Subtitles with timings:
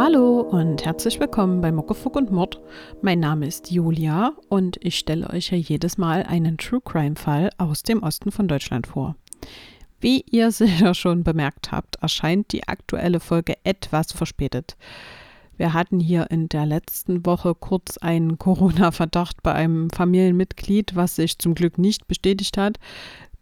[0.00, 2.60] Hallo und herzlich willkommen bei Muckefuck und Mord.
[3.02, 7.50] Mein Name ist Julia und ich stelle euch ja jedes Mal einen True Crime Fall
[7.58, 9.16] aus dem Osten von Deutschland vor.
[9.98, 14.76] Wie ihr sicher schon bemerkt habt, erscheint die aktuelle Folge etwas verspätet.
[15.56, 21.40] Wir hatten hier in der letzten Woche kurz einen Corona-Verdacht bei einem Familienmitglied, was sich
[21.40, 22.78] zum Glück nicht bestätigt hat.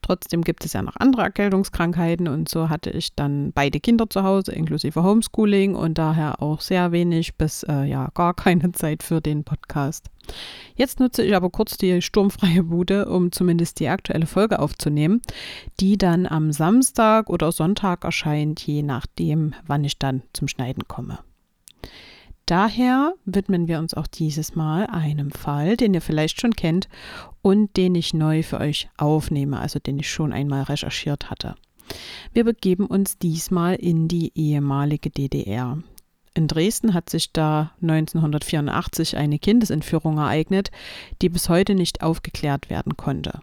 [0.06, 4.22] Trotzdem gibt es ja noch andere Erkältungskrankheiten und so hatte ich dann beide Kinder zu
[4.22, 9.20] Hause, inklusive Homeschooling und daher auch sehr wenig bis äh, ja gar keine Zeit für
[9.20, 10.06] den Podcast.
[10.76, 15.22] Jetzt nutze ich aber kurz die sturmfreie Bude, um zumindest die aktuelle Folge aufzunehmen,
[15.80, 21.18] die dann am Samstag oder Sonntag erscheint, je nachdem, wann ich dann zum Schneiden komme.
[22.46, 26.88] Daher widmen wir uns auch dieses Mal einem Fall, den ihr vielleicht schon kennt
[27.42, 31.56] und den ich neu für euch aufnehme, also den ich schon einmal recherchiert hatte.
[32.32, 35.78] Wir begeben uns diesmal in die ehemalige DDR.
[36.34, 40.70] In Dresden hat sich da 1984 eine Kindesentführung ereignet,
[41.22, 43.40] die bis heute nicht aufgeklärt werden konnte.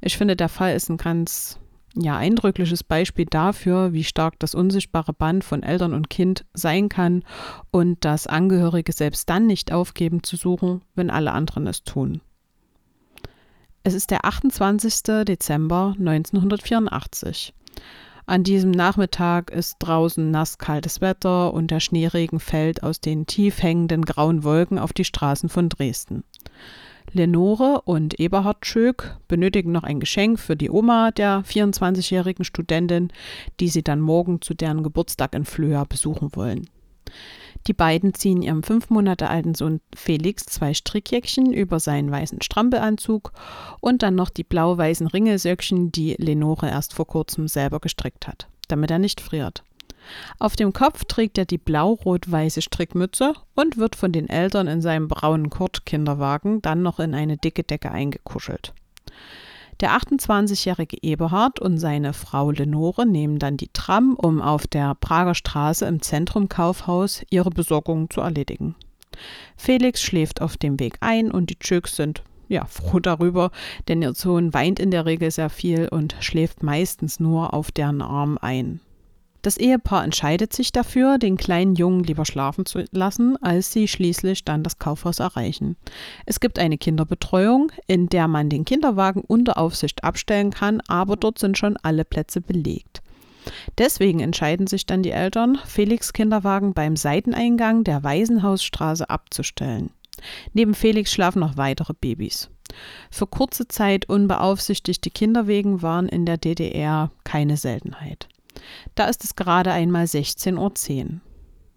[0.00, 1.58] Ich finde, der Fall ist ein ganz
[1.94, 7.22] ja, eindrückliches Beispiel dafür, wie stark das unsichtbare Band von Eltern und Kind sein kann
[7.70, 12.20] und dass Angehörige selbst dann nicht aufgeben zu suchen, wenn alle anderen es tun.
[13.84, 15.24] Es ist der 28.
[15.26, 17.52] Dezember 1984.
[18.26, 24.04] An diesem Nachmittag ist draußen nasskaltes Wetter und der Schneeregen fällt aus den tief hängenden
[24.04, 26.22] grauen Wolken auf die Straßen von Dresden.
[27.12, 33.12] Lenore und Eberhard Schöck benötigen noch ein Geschenk für die Oma der 24-jährigen Studentin,
[33.60, 36.68] die sie dann morgen zu deren Geburtstag in Flöa besuchen wollen.
[37.66, 43.32] Die beiden ziehen ihrem fünf Monate alten Sohn Felix zwei Strickjäckchen über seinen weißen Strampelanzug
[43.80, 48.90] und dann noch die blau-weißen Ringelsöckchen, die Lenore erst vor kurzem selber gestrickt hat, damit
[48.90, 49.62] er nicht friert.
[50.38, 55.08] Auf dem Kopf trägt er die blau-rot-weiße Strickmütze und wird von den Eltern in seinem
[55.08, 58.74] braunen Kurt-Kinderwagen dann noch in eine dicke Decke eingekuschelt.
[59.80, 65.34] Der 28-jährige Eberhard und seine Frau Lenore nehmen dann die Tram, um auf der Prager
[65.34, 68.76] Straße im Zentrum Kaufhaus ihre Besorgungen zu erledigen.
[69.56, 73.50] Felix schläft auf dem Weg ein und die Tschöks sind ja froh darüber,
[73.88, 78.02] denn ihr Sohn weint in der Regel sehr viel und schläft meistens nur auf deren
[78.02, 78.80] Arm ein.
[79.42, 84.44] Das Ehepaar entscheidet sich dafür, den kleinen Jungen lieber schlafen zu lassen, als sie schließlich
[84.44, 85.76] dann das Kaufhaus erreichen.
[86.26, 91.40] Es gibt eine Kinderbetreuung, in der man den Kinderwagen unter Aufsicht abstellen kann, aber dort
[91.40, 93.02] sind schon alle Plätze belegt.
[93.78, 99.90] Deswegen entscheiden sich dann die Eltern, Felix Kinderwagen beim Seiteneingang der Waisenhausstraße abzustellen.
[100.52, 102.48] Neben Felix schlafen noch weitere Babys.
[103.10, 108.28] Für kurze Zeit unbeaufsichtigte Kinderwegen waren in der DDR keine Seltenheit.
[108.94, 111.20] Da ist es gerade einmal 16.10 Uhr.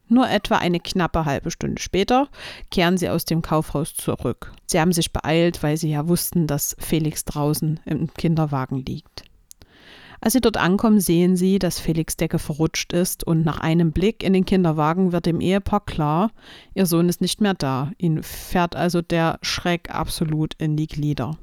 [0.07, 2.29] Nur etwa eine knappe halbe Stunde später
[2.69, 4.51] kehren sie aus dem Kaufhaus zurück.
[4.67, 9.23] Sie haben sich beeilt, weil sie ja wussten, dass Felix draußen im Kinderwagen liegt.
[10.21, 14.23] Als sie dort ankommen, sehen sie, dass Felix Decke verrutscht ist und nach einem Blick
[14.23, 16.31] in den Kinderwagen wird dem Ehepaar klar,
[16.73, 17.91] ihr Sohn ist nicht mehr da.
[17.97, 21.37] Ihnen fährt also der Schreck absolut in die Glieder.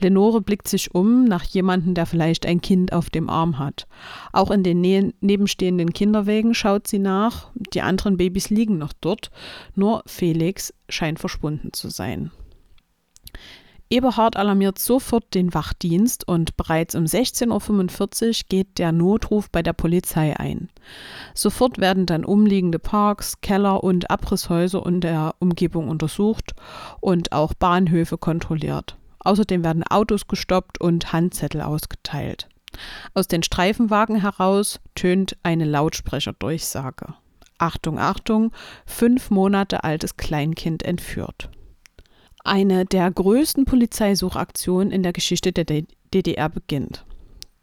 [0.00, 3.86] Lenore blickt sich um nach jemandem, der vielleicht ein Kind auf dem Arm hat.
[4.32, 7.50] Auch in den ne nebenstehenden Kinderwägen schaut sie nach.
[7.72, 9.30] Die anderen Babys liegen noch dort,
[9.74, 12.30] nur Felix scheint verschwunden zu sein.
[13.88, 19.74] Eberhard alarmiert sofort den Wachdienst und bereits um 16.45 Uhr geht der Notruf bei der
[19.74, 20.70] Polizei ein.
[21.34, 26.54] Sofort werden dann umliegende Parks, Keller und Abrisshäuser und der Umgebung untersucht
[27.00, 28.96] und auch Bahnhöfe kontrolliert.
[29.26, 32.48] Außerdem werden Autos gestoppt und Handzettel ausgeteilt.
[33.12, 37.14] Aus den Streifenwagen heraus tönt eine Lautsprecherdurchsage.
[37.58, 38.52] Achtung, Achtung,
[38.86, 41.50] fünf Monate altes Kleinkind entführt.
[42.44, 45.64] Eine der größten Polizeisuchaktionen in der Geschichte der
[46.14, 47.04] DDR beginnt.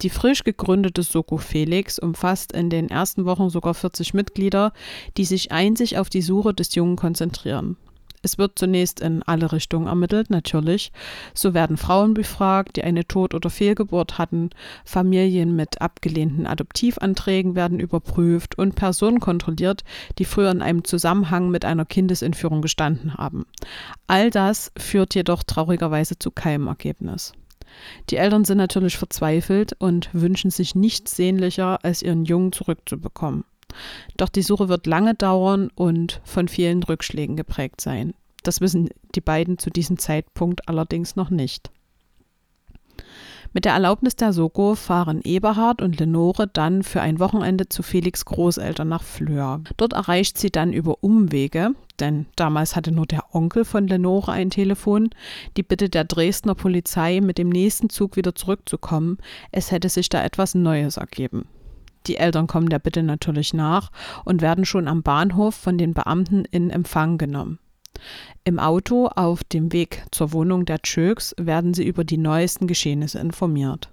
[0.02, 4.74] Die frisch gegründete Soko Felix umfasst in den ersten Wochen sogar 40 Mitglieder,
[5.16, 7.78] die sich einzig auf die Suche des Jungen konzentrieren.
[8.24, 10.92] Es wird zunächst in alle Richtungen ermittelt, natürlich.
[11.34, 14.48] So werden Frauen befragt, die eine Tod- oder Fehlgeburt hatten,
[14.86, 19.84] Familien mit abgelehnten Adoptivanträgen werden überprüft und Personen kontrolliert,
[20.18, 23.44] die früher in einem Zusammenhang mit einer Kindesentführung gestanden haben.
[24.06, 27.34] All das führt jedoch traurigerweise zu keinem Ergebnis.
[28.08, 33.44] Die Eltern sind natürlich verzweifelt und wünschen sich nichts sehnlicher, als ihren Jungen zurückzubekommen.
[34.16, 38.14] Doch die Suche wird lange dauern und von vielen Rückschlägen geprägt sein.
[38.42, 41.70] Das wissen die beiden zu diesem Zeitpunkt allerdings noch nicht.
[43.56, 48.24] Mit der Erlaubnis der Soko fahren Eberhard und Lenore dann für ein Wochenende zu Felix
[48.24, 49.62] Großeltern nach Flöhr.
[49.76, 51.70] Dort erreicht sie dann über Umwege,
[52.00, 55.10] denn damals hatte nur der Onkel von Lenore ein Telefon,
[55.56, 59.18] die Bitte der Dresdner Polizei, mit dem nächsten Zug wieder zurückzukommen.
[59.52, 61.46] Es hätte sich da etwas Neues ergeben.
[62.06, 63.90] Die Eltern kommen der Bitte natürlich nach
[64.24, 67.58] und werden schon am Bahnhof von den Beamten in Empfang genommen.
[68.44, 73.18] Im Auto auf dem Weg zur Wohnung der Tschöks werden sie über die neuesten Geschehnisse
[73.18, 73.90] informiert.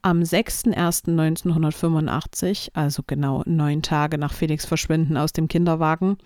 [0.00, 6.18] Am 6.01.1985, also genau neun Tage nach Felix Verschwinden aus dem Kinderwagen,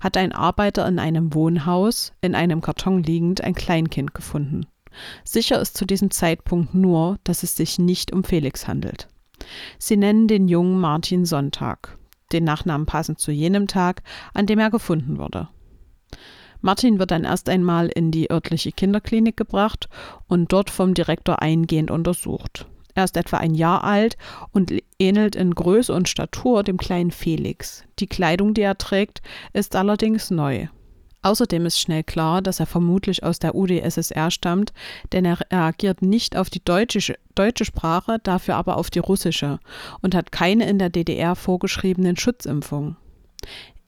[0.00, 4.66] hat ein Arbeiter in einem Wohnhaus in einem Karton liegend ein Kleinkind gefunden.
[5.22, 9.06] Sicher ist zu diesem Zeitpunkt nur, dass es sich nicht um Felix handelt.
[9.78, 11.98] Sie nennen den Jungen Martin Sonntag,
[12.32, 14.02] den Nachnamen passend zu jenem Tag,
[14.34, 15.48] an dem er gefunden wurde.
[16.60, 19.88] Martin wird dann erst einmal in die örtliche Kinderklinik gebracht
[20.28, 22.66] und dort vom Direktor eingehend untersucht.
[22.94, 24.16] Er ist etwa ein Jahr alt
[24.52, 27.84] und ähnelt in Größe und Statur dem kleinen Felix.
[27.98, 29.22] Die Kleidung, die er trägt,
[29.52, 30.66] ist allerdings neu.
[31.22, 34.72] Außerdem ist schnell klar, dass er vermutlich aus der UdSSR stammt,
[35.12, 39.60] denn er reagiert nicht auf die deutsche, deutsche Sprache, dafür aber auf die russische
[40.00, 42.96] und hat keine in der DDR vorgeschriebenen Schutzimpfungen.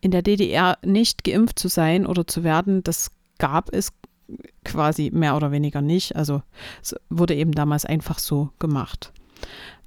[0.01, 3.93] In der DDR nicht geimpft zu sein oder zu werden, das gab es
[4.65, 6.17] quasi mehr oder weniger nicht.
[6.17, 6.43] Also
[6.83, 9.13] es wurde eben damals einfach so gemacht.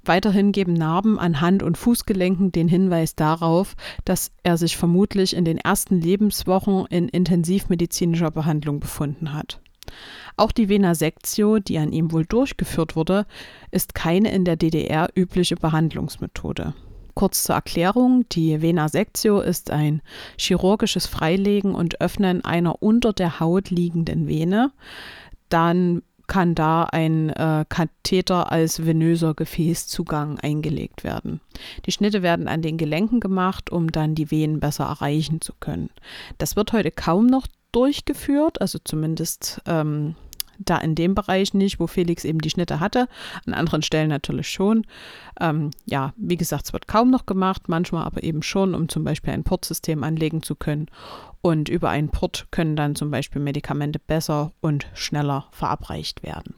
[0.06, 3.74] Weiterhin geben Narben an Hand- und Fußgelenken den Hinweis darauf,
[4.04, 9.60] dass er sich vermutlich in den ersten Lebenswochen in intensivmedizinischer Behandlung befunden hat.
[10.36, 13.26] Auch die Vena Sectio, die an ihm wohl durchgeführt wurde,
[13.70, 16.74] ist keine in der DDR übliche Behandlungsmethode.
[17.14, 20.02] Kurz zur Erklärung, die Vena Sectio ist ein
[20.36, 24.70] chirurgisches Freilegen und Öffnen einer unter der Haut liegenden Vene.
[25.48, 31.40] Dann kann da ein äh, Katheter als venöser Gefäßzugang eingelegt werden.
[31.86, 35.90] Die Schnitte werden an den Gelenken gemacht, um dann die Venen besser erreichen zu können.
[36.38, 40.14] Das wird heute kaum noch durchgeführt, also zumindest ähm,
[40.58, 43.08] da in dem Bereich nicht, wo Felix eben die Schnitte hatte,
[43.46, 44.86] an anderen Stellen natürlich schon.
[45.40, 49.04] Ähm, ja, wie gesagt, es wird kaum noch gemacht, manchmal aber eben schon, um zum
[49.04, 50.86] Beispiel ein Portsystem anlegen zu können.
[51.42, 56.54] Und über einen Port können dann zum Beispiel Medikamente besser und schneller verabreicht werden.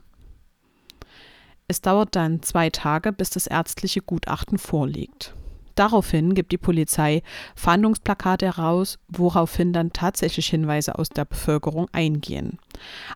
[1.66, 5.34] Es dauert dann zwei Tage, bis das ärztliche Gutachten vorliegt.
[5.78, 7.22] Daraufhin gibt die Polizei
[7.54, 12.58] Fahndungsplakate heraus, woraufhin dann tatsächlich Hinweise aus der Bevölkerung eingehen.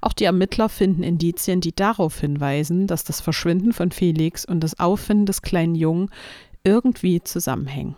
[0.00, 4.78] Auch die Ermittler finden Indizien, die darauf hinweisen, dass das Verschwinden von Felix und das
[4.78, 6.10] Auffinden des kleinen Jungen
[6.64, 7.96] irgendwie zusammenhängen.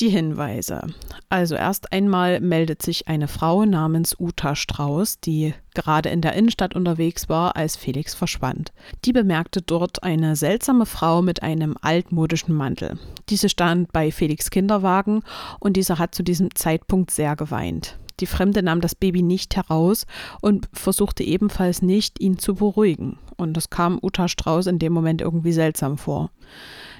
[0.00, 0.82] Die Hinweise.
[1.28, 6.74] Also erst einmal meldet sich eine Frau namens Uta Strauß, die gerade in der Innenstadt
[6.74, 8.72] unterwegs war, als Felix verschwand.
[9.04, 12.98] Die bemerkte dort eine seltsame Frau mit einem altmodischen Mantel.
[13.28, 15.22] Diese stand bei Felix Kinderwagen
[15.60, 17.98] und dieser hat zu diesem Zeitpunkt sehr geweint.
[18.20, 20.06] Die Fremde nahm das Baby nicht heraus
[20.40, 23.18] und versuchte ebenfalls nicht, ihn zu beruhigen.
[23.36, 26.30] Und das kam Uta Strauß in dem Moment irgendwie seltsam vor.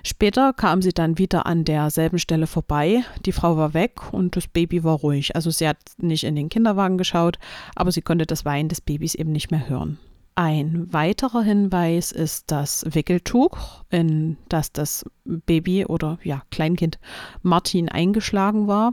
[0.05, 3.05] Später kam sie dann wieder an derselben Stelle vorbei.
[3.25, 5.37] Die Frau war weg und das Baby war ruhig.
[5.37, 7.39] Also sie hat nicht in den Kinderwagen geschaut,
[7.77, 9.98] aber sie konnte das Weinen des Babys eben nicht mehr hören.
[10.34, 16.98] Ein weiterer Hinweis ist das Wickeltuch, in das das Baby oder ja, Kleinkind
[17.43, 18.93] Martin eingeschlagen war.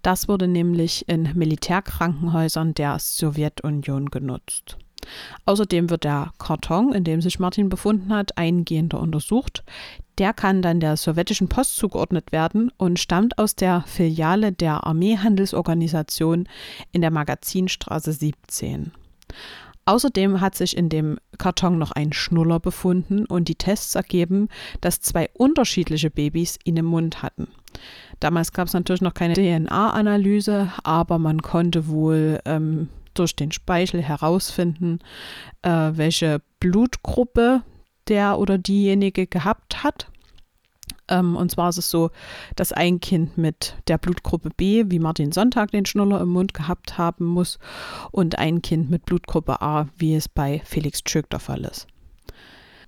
[0.00, 4.78] Das wurde nämlich in Militärkrankenhäusern der Sowjetunion genutzt.
[5.44, 9.64] Außerdem wird der Karton, in dem sich Martin befunden hat, eingehender untersucht.
[10.16, 16.48] Der kann dann der sowjetischen Post zugeordnet werden und stammt aus der Filiale der Armeehandelsorganisation
[16.92, 18.92] in der Magazinstraße 17.
[19.88, 24.50] Außerdem hat sich in dem Karton noch ein Schnuller befunden und die Tests ergeben,
[24.82, 27.48] dass zwei unterschiedliche Babys ihn im Mund hatten.
[28.20, 34.02] Damals gab es natürlich noch keine DNA-Analyse, aber man konnte wohl ähm, durch den Speichel
[34.02, 34.98] herausfinden,
[35.62, 37.62] äh, welche Blutgruppe
[38.08, 40.10] der oder diejenige gehabt hat.
[41.08, 42.10] Ähm, und zwar ist es so,
[42.56, 46.98] dass ein Kind mit der Blutgruppe B, wie Martin Sonntag den Schnuller im Mund gehabt
[46.98, 47.58] haben muss,
[48.10, 51.86] und ein Kind mit Blutgruppe A, wie es bei Felix Tschök der Fall ist.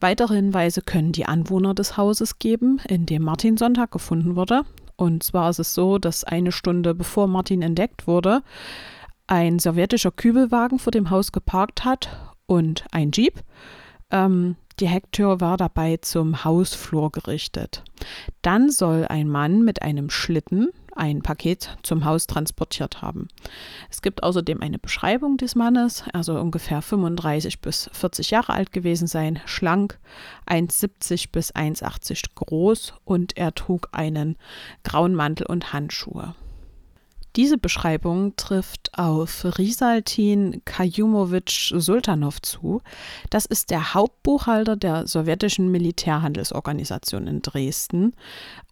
[0.00, 4.62] Weitere Hinweise können die Anwohner des Hauses geben, in dem Martin Sonntag gefunden wurde.
[4.96, 8.42] Und zwar ist es so, dass eine Stunde bevor Martin entdeckt wurde,
[9.26, 12.08] ein sowjetischer Kübelwagen vor dem Haus geparkt hat
[12.46, 13.40] und ein Jeep.
[14.10, 17.84] Ähm, die Hecktür war dabei zum Hausflur gerichtet.
[18.42, 23.28] Dann soll ein Mann mit einem Schlitten ein Paket zum Haus transportiert haben.
[23.90, 29.06] Es gibt außerdem eine Beschreibung des Mannes, also ungefähr 35 bis 40 Jahre alt gewesen
[29.06, 29.98] sein, schlank,
[30.46, 34.36] 1,70 bis 1,80 groß und er trug einen
[34.82, 36.34] grauen Mantel und Handschuhe.
[37.36, 42.80] Diese Beschreibung trifft auf Risaltin Kajumowitsch Sultanov zu.
[43.30, 48.14] Das ist der Hauptbuchhalter der sowjetischen Militärhandelsorganisation in Dresden.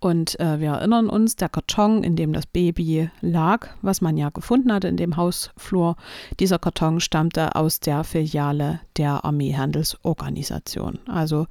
[0.00, 4.31] Und äh, wir erinnern uns, der Karton, in dem das Baby lag, was man ja
[4.31, 5.97] gefunden hatte in dem Hausflur,
[6.41, 10.99] dieser Karton stammte aus der Filiale der Armeehandelsorganisation.
[11.07, 11.47] Also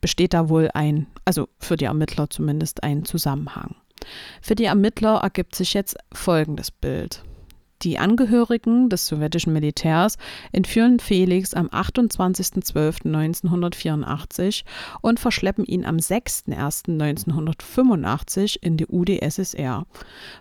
[0.00, 3.76] besteht da wohl ein, also für die Ermittler zumindest ein Zusammenhang.
[4.40, 7.22] Für die Ermittler ergibt sich jetzt folgendes Bild.
[7.82, 10.18] Die Angehörigen des sowjetischen Militärs
[10.52, 14.64] entführen Felix am 28.12.1984
[15.00, 19.86] und verschleppen ihn am 6.01.1985 in die UdSSR.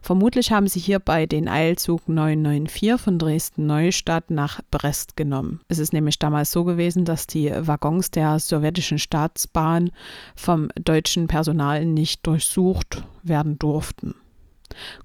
[0.01, 5.62] Vermutlich haben sie hierbei den Eilzug 994 von Dresden-Neustadt nach Brest genommen.
[5.69, 9.91] Es ist nämlich damals so gewesen, dass die Waggons der sowjetischen Staatsbahn
[10.36, 14.15] vom deutschen Personal nicht durchsucht werden durften.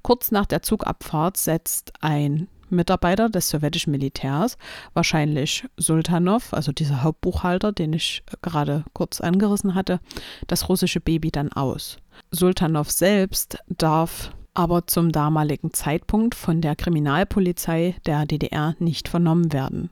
[0.03, 4.57] Kurz nach der Zugabfahrt setzt ein Mitarbeiter des sowjetischen Militärs,
[4.95, 10.01] wahrscheinlich Sultanov, also dieser Hauptbuchhalter, den ich gerade kurz angerissen hatte,
[10.47, 11.99] das russische Baby dann aus.
[12.31, 19.91] Sultanov selbst darf aber zum damaligen Zeitpunkt von der Kriminalpolizei der DDR nicht vernommen werden.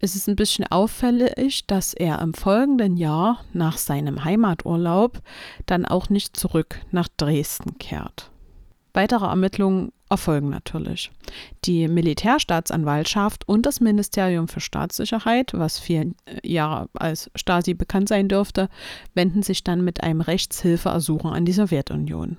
[0.00, 5.20] Es ist ein bisschen auffällig, dass er im folgenden Jahr nach seinem Heimaturlaub
[5.66, 8.30] dann auch nicht zurück nach Dresden kehrt.
[8.98, 11.12] Weitere Ermittlungen erfolgen natürlich.
[11.64, 18.68] Die Militärstaatsanwaltschaft und das Ministerium für Staatssicherheit, was vier Jahre als Stasi bekannt sein dürfte,
[19.14, 22.38] wenden sich dann mit einem Rechtshilfeersuchen an die Sowjetunion.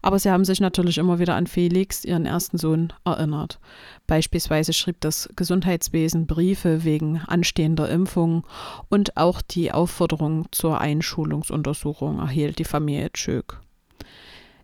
[0.00, 3.60] Aber sie haben sich natürlich immer wieder an Felix, ihren ersten Sohn, erinnert.
[4.06, 8.44] Beispielsweise schrieb das Gesundheitswesen Briefe wegen anstehender Impfungen
[8.88, 13.60] und auch die Aufforderung zur Einschulungsuntersuchung erhielt die Familie Tschök.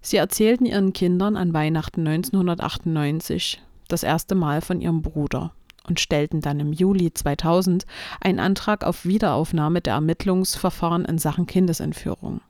[0.00, 5.52] Sie erzählten ihren Kindern an Weihnachten 1998 das erste Mal von ihrem Bruder
[5.88, 7.86] und stellten dann im Juli 2000
[8.20, 12.40] einen Antrag auf Wiederaufnahme der Ermittlungsverfahren in Sachen Kindesentführung.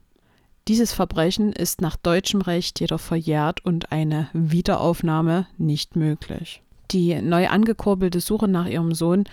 [0.69, 6.63] Dieses Verbrechen ist nach deutschem Recht jedoch verjährt und eine Wiederaufnahme nicht möglich.
[6.91, 9.25] Die neu angekurbelte Suche nach ihrem Sohn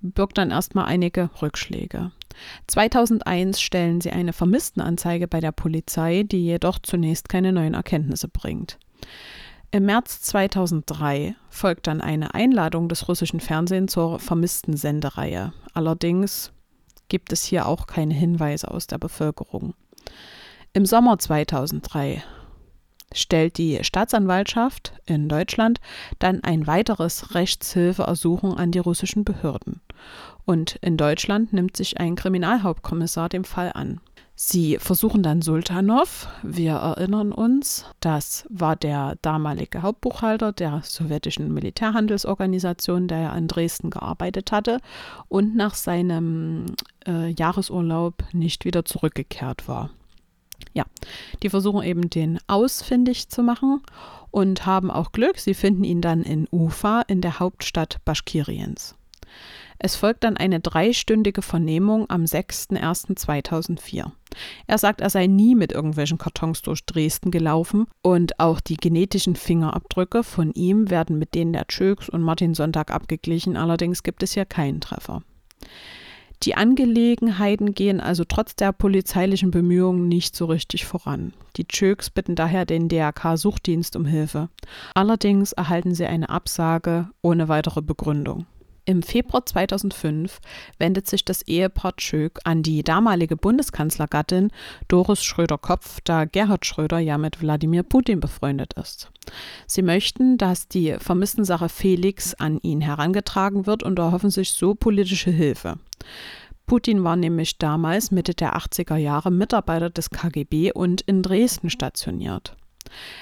[0.00, 2.12] birgt dann erstmal einige Rückschläge.
[2.68, 8.78] 2001 stellen sie eine Vermisstenanzeige bei der Polizei, die jedoch zunächst keine neuen Erkenntnisse bringt.
[9.70, 15.52] Im März 2003 folgt dann eine Einladung des russischen Fernsehens zur vermissten Sendereihe.
[15.74, 16.52] Allerdings
[17.08, 19.74] gibt es hier auch keine Hinweise aus der Bevölkerung.
[20.72, 22.22] Im Sommer 2003
[23.12, 25.80] stellt die Staatsanwaltschaft in Deutschland
[26.18, 29.82] dann ein weiteres Rechtshilfeersuchen an die russischen Behörden.
[30.46, 34.00] Und in Deutschland nimmt sich ein Kriminalhauptkommissar dem Fall an.
[34.40, 36.28] Sie versuchen dann Sultanov.
[36.44, 43.90] Wir erinnern uns, das war der damalige Hauptbuchhalter der sowjetischen Militärhandelsorganisation, der ja in Dresden
[43.90, 44.78] gearbeitet hatte
[45.26, 46.66] und nach seinem
[47.04, 49.90] äh, Jahresurlaub nicht wieder zurückgekehrt war.
[50.72, 50.84] Ja,
[51.42, 53.82] die versuchen eben den ausfindig zu machen
[54.30, 55.40] und haben auch Glück.
[55.40, 58.94] Sie finden ihn dann in Ufa, in der Hauptstadt Baschkiriens.
[59.78, 64.10] Es folgt dann eine dreistündige Vernehmung am 6.01.2004.
[64.66, 69.36] Er sagt, er sei nie mit irgendwelchen Kartons durch Dresden gelaufen und auch die genetischen
[69.36, 74.32] Fingerabdrücke von ihm werden mit denen der Tschöks und Martin Sonntag abgeglichen, allerdings gibt es
[74.32, 75.22] hier keinen Treffer.
[76.44, 81.32] Die Angelegenheiten gehen also trotz der polizeilichen Bemühungen nicht so richtig voran.
[81.56, 84.48] Die Tschöks bitten daher den DRK-Suchdienst um Hilfe.
[84.94, 88.46] Allerdings erhalten sie eine Absage ohne weitere Begründung.
[88.88, 90.40] Im Februar 2005
[90.78, 94.50] wendet sich das Ehepaar Tschöck an die damalige Bundeskanzlergattin
[94.88, 99.10] Doris Schröder-Kopf, da Gerhard Schröder ja mit Wladimir Putin befreundet ist.
[99.66, 105.30] Sie möchten, dass die Vermisstensache Felix an ihn herangetragen wird und erhoffen sich so politische
[105.30, 105.78] Hilfe.
[106.64, 112.56] Putin war nämlich damals Mitte der 80er Jahre Mitarbeiter des KGB und in Dresden stationiert.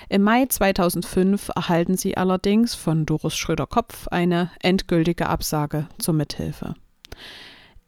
[0.08, 6.74] Im Mai 2005 erhalten sie allerdings von Doris Schröder-Kopf eine endgültige Absage zur Mithilfe.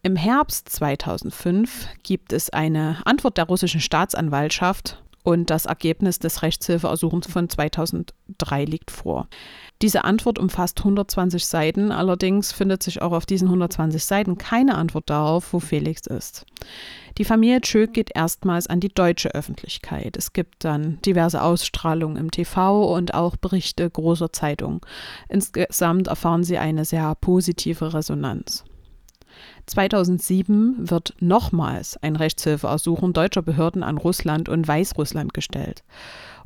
[0.03, 7.27] Im Herbst 2005 gibt es eine Antwort der russischen Staatsanwaltschaft und das Ergebnis des Rechtshilfeersuchens
[7.27, 9.29] von 2003 liegt vor.
[9.83, 15.11] Diese Antwort umfasst 120 Seiten, allerdings findet sich auch auf diesen 120 Seiten keine Antwort
[15.11, 16.47] darauf, wo Felix ist.
[17.19, 20.17] Die Familie Tschöck geht erstmals an die deutsche Öffentlichkeit.
[20.17, 24.81] Es gibt dann diverse Ausstrahlungen im TV und auch Berichte großer Zeitungen.
[25.29, 28.65] Insgesamt erfahren sie eine sehr positive Resonanz.
[29.67, 35.85] 2007 wird nochmals ein Rechtshilfeersuchen deutscher Behörden an Russland und Weißrussland gestellt.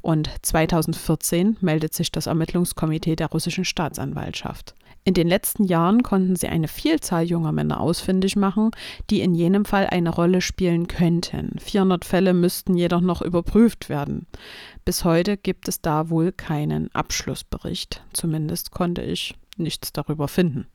[0.01, 4.75] Und 2014 meldet sich das Ermittlungskomitee der russischen Staatsanwaltschaft.
[5.05, 8.71] In den letzten Jahren konnten sie eine Vielzahl junger Männer ausfindig machen,
[9.11, 11.57] die in jenem Fall eine Rolle spielen könnten.
[11.59, 14.27] 400 Fälle müssten jedoch noch überprüft werden.
[14.85, 18.05] Bis heute gibt es da wohl keinen Abschlussbericht.
[18.13, 20.67] Zumindest konnte ich nichts darüber finden.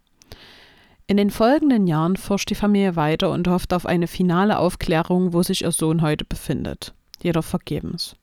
[1.10, 5.42] In den folgenden Jahren forscht die Familie weiter und hofft auf eine finale Aufklärung, wo
[5.42, 6.94] sich ihr Sohn heute befindet.
[7.24, 8.18] Jedoch vergebens.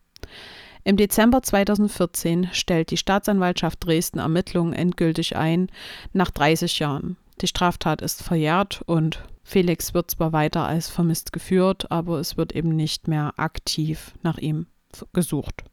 [0.85, 5.69] Im Dezember 2014 stellt die Staatsanwaltschaft Dresden Ermittlungen endgültig ein,
[6.13, 7.17] nach 30 Jahren.
[7.41, 12.53] Die Straftat ist verjährt und Felix wird zwar weiter als vermisst geführt, aber es wird
[12.53, 14.67] eben nicht mehr aktiv nach ihm
[15.15, 15.65] gesucht.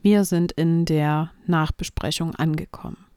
[0.00, 3.09] Wir sind in der Nachbesprechung angekommen.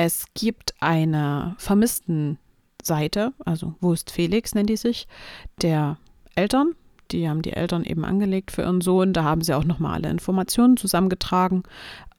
[0.00, 2.38] Es gibt eine vermissten
[2.80, 5.08] Seite, also Wo ist Felix nennt die sich,
[5.60, 5.98] der
[6.36, 6.76] Eltern.
[7.10, 9.12] Die haben die Eltern eben angelegt für ihren Sohn.
[9.12, 11.64] Da haben sie auch nochmal alle Informationen zusammengetragen.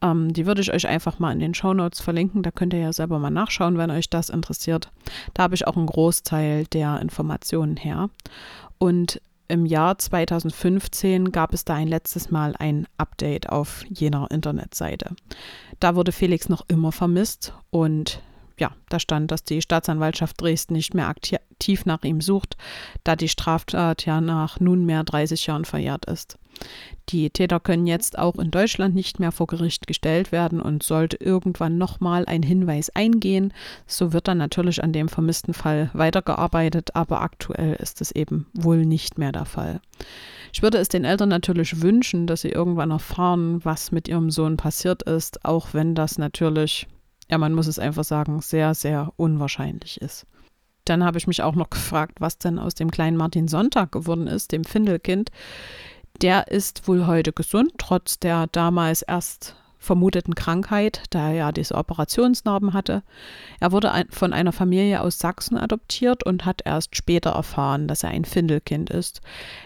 [0.01, 2.43] Ähm, die würde ich euch einfach mal in den Show Notes verlinken.
[2.43, 4.91] Da könnt ihr ja selber mal nachschauen, wenn euch das interessiert.
[5.33, 8.09] Da habe ich auch einen Großteil der Informationen her.
[8.77, 15.15] Und im Jahr 2015 gab es da ein letztes Mal ein Update auf jener Internetseite.
[15.79, 18.21] Da wurde Felix noch immer vermisst und
[18.59, 22.57] ja, da stand, dass die Staatsanwaltschaft Dresden nicht mehr aktiv nach ihm sucht,
[23.03, 26.37] da die Straftat ja nach nunmehr 30 Jahren verjährt ist.
[27.09, 31.17] Die Täter können jetzt auch in Deutschland nicht mehr vor Gericht gestellt werden und sollte
[31.17, 33.53] irgendwann nochmal ein Hinweis eingehen,
[33.87, 38.85] so wird dann natürlich an dem vermissten Fall weitergearbeitet, aber aktuell ist es eben wohl
[38.85, 39.79] nicht mehr der Fall.
[40.51, 44.57] Ich würde es den Eltern natürlich wünschen, dass sie irgendwann erfahren, was mit ihrem Sohn
[44.57, 46.87] passiert ist, auch wenn das natürlich
[47.29, 50.25] ja, man muss es einfach sagen, sehr, sehr unwahrscheinlich ist.
[50.85, 54.27] Dann habe ich mich auch noch gefragt, was denn aus dem kleinen Martin Sonntag geworden
[54.27, 55.29] ist, dem Findelkind.
[56.21, 61.75] Der ist wohl heute gesund, trotz der damals erst vermuteten Krankheit, da er ja diese
[61.75, 63.03] Operationsnarben hatte.
[63.59, 68.09] Er wurde von einer Familie aus Sachsen adoptiert und hat erst später erfahren, dass er
[68.09, 69.21] ein Findelkind ist.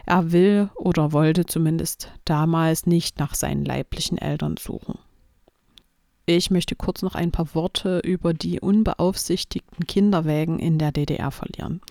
[0.05, 4.99] Er will oder wollte zumindest damals nicht nach seinen leiblichen Eltern suchen.
[6.25, 11.81] Ich möchte kurz noch ein paar Worte über die unbeaufsichtigten Kinderwägen in der DDR verlieren.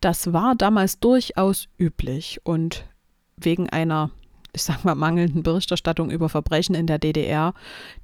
[0.00, 2.84] Das war damals durchaus üblich und
[3.36, 4.10] wegen einer,
[4.52, 7.54] ich sag mal, mangelnden Berichterstattung über Verbrechen in der DDR,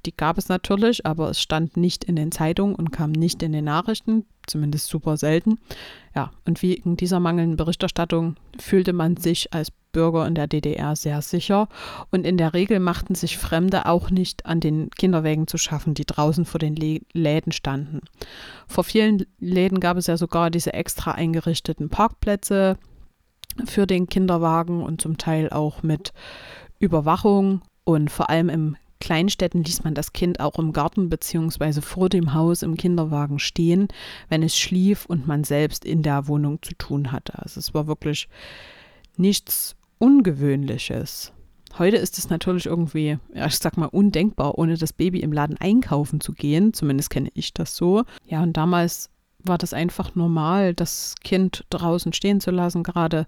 [0.05, 3.51] die gab es natürlich, aber es stand nicht in den Zeitungen und kam nicht in
[3.51, 5.59] den Nachrichten, zumindest super selten.
[6.15, 11.21] Ja, und wegen dieser mangelnden Berichterstattung fühlte man sich als Bürger in der DDR sehr
[11.21, 11.67] sicher
[12.11, 16.05] und in der Regel machten sich Fremde auch nicht an den Kinderwägen zu schaffen, die
[16.05, 18.01] draußen vor den Läden standen.
[18.67, 22.77] Vor vielen Läden gab es ja sogar diese extra eingerichteten Parkplätze
[23.65, 26.13] für den Kinderwagen und zum Teil auch mit
[26.79, 31.81] Überwachung und vor allem im Kleinstädten ließ man das Kind auch im Garten bzw.
[31.81, 33.87] vor dem Haus im Kinderwagen stehen,
[34.27, 37.39] wenn es schlief und man selbst in der Wohnung zu tun hatte.
[37.39, 38.27] Also es war wirklich
[39.15, 41.33] nichts Ungewöhnliches.
[41.77, 45.57] Heute ist es natürlich irgendwie, ja, ich sag mal, undenkbar, ohne das Baby im Laden
[45.57, 46.73] einkaufen zu gehen.
[46.73, 48.03] Zumindest kenne ich das so.
[48.25, 49.09] Ja, und damals
[49.43, 53.27] war das einfach normal, das Kind draußen stehen zu lassen, gerade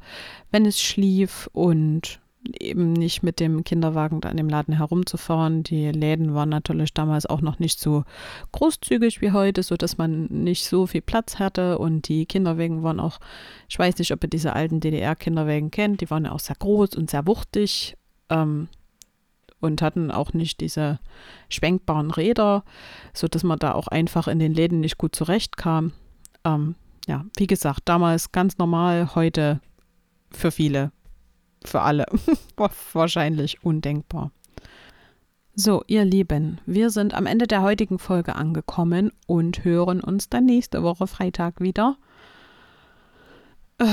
[0.50, 2.20] wenn es schlief und
[2.60, 5.64] eben nicht mit dem Kinderwagen da in dem Laden herumzufahren.
[5.64, 8.04] Die Läden waren natürlich damals auch noch nicht so
[8.52, 13.20] großzügig wie heute, sodass man nicht so viel Platz hatte und die Kinderwägen waren auch,
[13.70, 16.96] ich weiß nicht, ob ihr diese alten DDR-Kinderwägen kennt, die waren ja auch sehr groß
[16.96, 17.96] und sehr wuchtig
[18.30, 18.68] ähm,
[19.60, 21.00] und hatten auch nicht diese
[21.50, 22.64] schwenkbaren Räder,
[23.14, 25.94] sodass man da auch einfach in den Läden nicht gut zurechtkam.
[26.44, 26.76] Ähm,
[27.08, 29.62] ja, wie gesagt, damals ganz normal, heute
[30.32, 30.92] für viele,
[31.64, 32.06] für alle
[32.94, 34.32] wahrscheinlich undenkbar.
[35.54, 40.46] So, ihr Lieben, wir sind am Ende der heutigen Folge angekommen und hören uns dann
[40.46, 41.98] nächste Woche Freitag wieder.
[43.78, 43.86] Äh,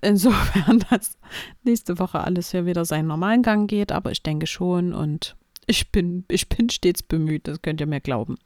[0.00, 1.18] insofern, dass
[1.64, 5.90] nächste Woche alles hier wieder seinen normalen Gang geht, aber ich denke schon und ich
[5.90, 8.36] bin, ich bin stets bemüht, das könnt ihr mir glauben.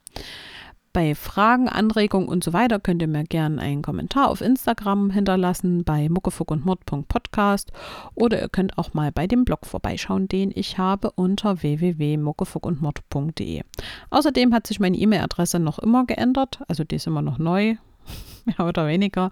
[0.97, 5.83] Bei Fragen, Anregungen und so weiter könnt ihr mir gerne einen Kommentar auf Instagram hinterlassen
[5.83, 7.71] bei muckefuckundmord.podcast
[8.15, 13.61] oder ihr könnt auch mal bei dem Blog vorbeischauen, den ich habe unter www.muckefuckundmord.de.
[14.09, 17.75] Außerdem hat sich meine E-Mail-Adresse noch immer geändert, also die ist immer noch neu,
[18.45, 19.31] mehr oder weniger,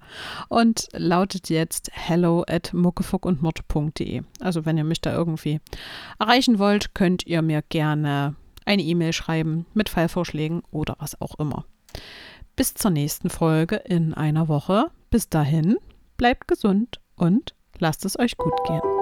[0.49, 4.21] und lautet jetzt hello at muckefuckundmord.de.
[4.39, 5.61] Also wenn ihr mich da irgendwie
[6.19, 11.65] erreichen wollt, könnt ihr mir gerne eine E-Mail schreiben mit Fallvorschlägen oder was auch immer.
[12.55, 14.91] Bis zur nächsten Folge in einer Woche.
[15.09, 15.77] Bis dahin,
[16.17, 18.94] bleibt gesund und lasst es euch gut gehen.